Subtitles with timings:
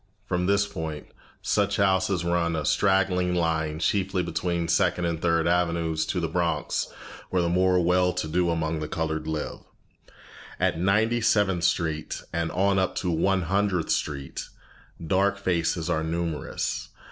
[0.25, 1.05] From this point,
[1.43, 6.91] such houses run, a straggling line, chiefly between Second and Third Avenues, to the Bronx
[7.29, 9.59] where the more well to do among the colored live.
[10.59, 14.47] At Ninety seventh Street, and on up to One Hundredth Street,
[15.05, 16.89] dark faces are numerous.